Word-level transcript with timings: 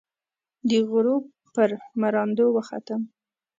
د 0.69 0.71
غروب 0.89 1.23
پر 1.55 1.69
مراندو، 2.01 2.45
وختم 2.55 3.01